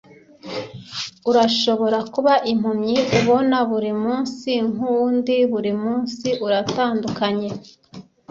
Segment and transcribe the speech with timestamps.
[1.29, 7.49] urashobora kuba impumyi ubona buri munsi nkuwundi buri munsi uratandukanye